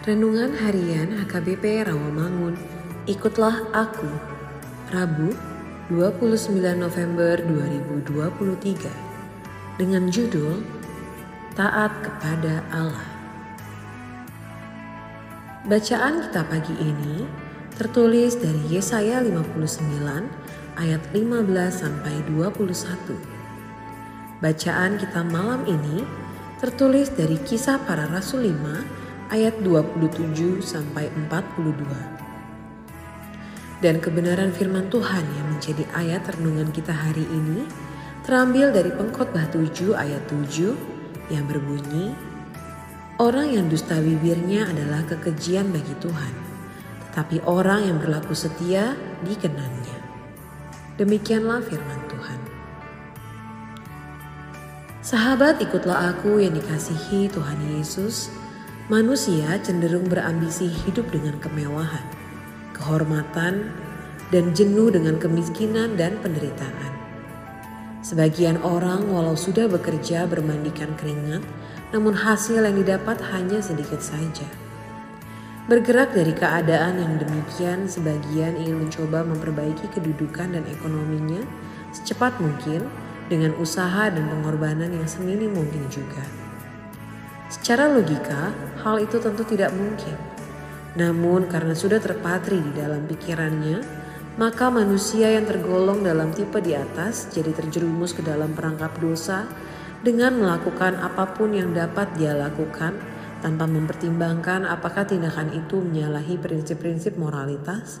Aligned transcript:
Renungan 0.00 0.56
Harian 0.56 1.12
HKBP 1.12 1.84
Rawamangun, 1.84 2.56
Ikutlah 3.04 3.68
Aku, 3.68 4.08
Rabu 4.88 5.36
29 5.92 6.56
November 6.56 7.36
2023, 7.36 8.88
dengan 9.76 10.08
judul 10.08 10.64
Taat 11.52 11.92
kepada 12.00 12.64
Allah. 12.72 13.04
Bacaan 15.68 16.24
kita 16.24 16.48
pagi 16.48 16.80
ini 16.80 17.28
tertulis 17.76 18.40
dari 18.40 18.72
Yesaya 18.72 19.20
59 19.20 20.80
ayat 20.80 21.02
15 21.12 21.76
sampai 21.76 22.24
21. 22.24 23.20
Bacaan 24.40 24.96
kita 24.96 25.20
malam 25.28 25.68
ini 25.68 26.08
tertulis 26.56 27.12
dari 27.12 27.36
Kisah 27.36 27.84
Para 27.84 28.08
Rasul 28.08 28.48
5 28.48 28.99
ayat 29.30 29.62
27 29.62 30.60
sampai 30.60 31.08
42. 31.30 33.80
Dan 33.80 33.96
kebenaran 34.02 34.52
firman 34.52 34.92
Tuhan 34.92 35.24
yang 35.24 35.46
menjadi 35.56 35.88
ayat 35.96 36.28
renungan 36.36 36.68
kita 36.74 36.92
hari 36.92 37.24
ini 37.24 37.64
terambil 38.26 38.74
dari 38.74 38.92
Pengkhotbah 38.92 39.48
7 39.48 39.96
ayat 39.96 40.20
7 40.28 41.32
yang 41.32 41.48
berbunyi 41.48 42.12
Orang 43.20 43.52
yang 43.52 43.68
dusta 43.68 44.00
bibirnya 44.00 44.64
adalah 44.64 45.04
kekejian 45.04 45.68
bagi 45.68 45.92
Tuhan, 46.00 46.32
tetapi 47.12 47.44
orang 47.44 47.84
yang 47.84 48.00
berlaku 48.00 48.32
setia 48.32 48.96
dikenannya. 49.28 50.00
Demikianlah 50.96 51.60
firman 51.60 52.00
Tuhan. 52.08 52.40
Sahabat 55.04 55.60
ikutlah 55.60 56.16
aku 56.16 56.40
yang 56.40 56.56
dikasihi 56.56 57.28
Tuhan 57.28 57.60
Yesus 57.76 58.32
Manusia 58.90 59.54
cenderung 59.62 60.10
berambisi 60.10 60.66
hidup 60.66 61.14
dengan 61.14 61.38
kemewahan, 61.38 62.02
kehormatan, 62.74 63.70
dan 64.34 64.50
jenuh 64.50 64.90
dengan 64.90 65.14
kemiskinan 65.14 65.94
dan 65.94 66.18
penderitaan. 66.18 66.90
Sebagian 68.02 68.58
orang 68.58 69.06
walau 69.06 69.38
sudah 69.38 69.70
bekerja 69.70 70.26
bermandikan 70.26 70.90
keringat, 70.98 71.38
namun 71.94 72.18
hasil 72.18 72.66
yang 72.66 72.82
didapat 72.82 73.22
hanya 73.30 73.62
sedikit 73.62 74.02
saja. 74.02 74.50
Bergerak 75.70 76.10
dari 76.10 76.34
keadaan 76.34 76.98
yang 76.98 77.14
demikian, 77.14 77.86
sebagian 77.86 78.58
ingin 78.58 78.90
mencoba 78.90 79.22
memperbaiki 79.22 79.86
kedudukan 79.94 80.58
dan 80.58 80.66
ekonominya 80.66 81.46
secepat 81.94 82.42
mungkin 82.42 82.90
dengan 83.30 83.54
usaha 83.54 84.10
dan 84.10 84.26
pengorbanan 84.26 84.90
yang 84.90 85.06
seminim 85.06 85.54
mungkin 85.54 85.86
juga. 85.86 86.49
Secara 87.50 87.90
logika, 87.90 88.54
hal 88.86 89.02
itu 89.02 89.18
tentu 89.18 89.42
tidak 89.42 89.74
mungkin. 89.74 90.14
Namun 90.94 91.50
karena 91.50 91.74
sudah 91.74 91.98
terpatri 91.98 92.62
di 92.62 92.72
dalam 92.78 93.10
pikirannya, 93.10 93.82
maka 94.38 94.70
manusia 94.70 95.34
yang 95.34 95.50
tergolong 95.50 96.06
dalam 96.06 96.30
tipe 96.30 96.62
di 96.62 96.78
atas 96.78 97.26
jadi 97.34 97.50
terjerumus 97.50 98.14
ke 98.14 98.22
dalam 98.22 98.54
perangkap 98.54 98.94
dosa 99.02 99.50
dengan 100.06 100.38
melakukan 100.38 100.94
apa 100.96 101.34
pun 101.34 101.50
yang 101.50 101.74
dapat 101.74 102.14
dia 102.14 102.38
lakukan 102.38 102.94
tanpa 103.42 103.66
mempertimbangkan 103.66 104.64
apakah 104.68 105.02
tindakan 105.04 105.50
itu 105.50 105.82
menyalahi 105.82 106.38
prinsip-prinsip 106.38 107.18
moralitas, 107.18 107.98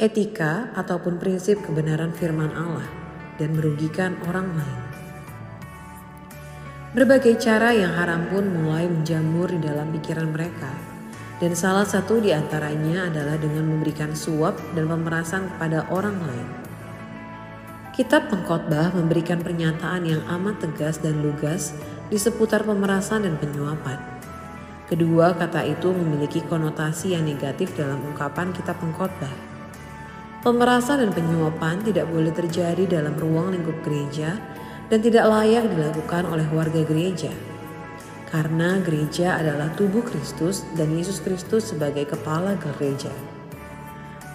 etika, 0.00 0.72
ataupun 0.72 1.20
prinsip 1.20 1.60
kebenaran 1.62 2.16
firman 2.16 2.50
Allah 2.56 2.88
dan 3.36 3.52
merugikan 3.52 4.16
orang 4.24 4.56
lain. 4.56 4.85
Berbagai 6.96 7.36
cara 7.36 7.76
yang 7.76 7.92
haram 7.92 8.24
pun 8.32 8.48
mulai 8.48 8.88
menjamur 8.88 9.52
di 9.52 9.60
dalam 9.60 9.92
pikiran 9.92 10.32
mereka. 10.32 10.72
Dan 11.36 11.52
salah 11.52 11.84
satu 11.84 12.24
di 12.24 12.32
antaranya 12.32 13.12
adalah 13.12 13.36
dengan 13.36 13.68
memberikan 13.68 14.16
suap 14.16 14.56
dan 14.72 14.88
pemerasan 14.88 15.44
kepada 15.52 15.84
orang 15.92 16.16
lain. 16.24 16.48
Kitab 17.92 18.32
Pengkhotbah 18.32 18.96
memberikan 18.96 19.44
pernyataan 19.44 20.08
yang 20.08 20.24
amat 20.40 20.64
tegas 20.64 20.96
dan 20.96 21.20
lugas 21.20 21.76
di 22.08 22.16
seputar 22.16 22.64
pemerasan 22.64 23.28
dan 23.28 23.36
penyuapan. 23.36 24.00
Kedua 24.88 25.36
kata 25.36 25.68
itu 25.68 25.92
memiliki 25.92 26.40
konotasi 26.48 27.12
yang 27.12 27.28
negatif 27.28 27.76
dalam 27.76 28.00
ungkapan 28.08 28.56
kitab 28.56 28.80
pengkhotbah. 28.80 29.36
Pemerasan 30.40 31.04
dan 31.04 31.12
penyuapan 31.12 31.76
tidak 31.84 32.08
boleh 32.08 32.32
terjadi 32.32 32.88
dalam 32.88 33.12
ruang 33.20 33.52
lingkup 33.52 33.84
gereja 33.84 34.55
dan 34.86 34.98
tidak 35.02 35.26
layak 35.26 35.66
dilakukan 35.70 36.26
oleh 36.26 36.46
warga 36.54 36.82
gereja. 36.86 37.32
Karena 38.26 38.82
gereja 38.82 39.38
adalah 39.38 39.70
tubuh 39.78 40.02
Kristus 40.02 40.66
dan 40.74 40.90
Yesus 40.94 41.22
Kristus 41.22 41.70
sebagai 41.70 42.10
kepala 42.10 42.58
gereja. 42.58 43.10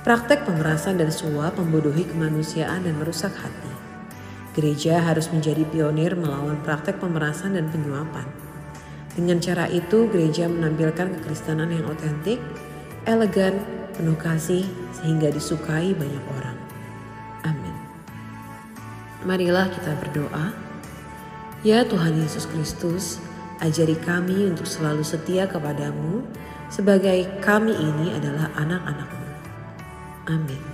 Praktek 0.02 0.50
pemerasan 0.50 0.98
dan 0.98 1.14
suap 1.14 1.60
membodohi 1.62 2.10
kemanusiaan 2.10 2.82
dan 2.88 2.98
merusak 2.98 3.36
hati. 3.38 3.72
Gereja 4.52 5.00
harus 5.00 5.30
menjadi 5.30 5.64
pionir 5.64 6.18
melawan 6.18 6.60
praktek 6.66 6.98
pemerasan 6.98 7.56
dan 7.56 7.70
penyuapan. 7.70 8.26
Dengan 9.14 9.44
cara 9.44 9.68
itu, 9.68 10.08
gereja 10.08 10.48
menampilkan 10.48 11.20
kekristenan 11.20 11.72
yang 11.72 11.86
otentik, 11.88 12.40
elegan, 13.06 13.60
penuh 13.94 14.18
kasih, 14.18 14.64
sehingga 14.98 15.30
disukai 15.32 15.92
banyak 15.94 16.26
orang. 16.40 16.51
Marilah 19.22 19.70
kita 19.70 19.94
berdoa. 20.02 20.50
Ya 21.62 21.86
Tuhan 21.86 22.18
Yesus 22.18 22.50
Kristus, 22.50 23.22
ajari 23.62 23.94
kami 24.02 24.50
untuk 24.50 24.66
selalu 24.66 25.06
setia 25.06 25.46
kepadamu 25.46 26.26
sebagai 26.74 27.30
kami 27.46 27.78
ini 27.78 28.18
adalah 28.18 28.50
anak-anakmu. 28.58 29.28
Amin. 30.26 30.71